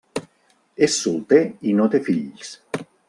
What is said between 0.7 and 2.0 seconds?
És solter i no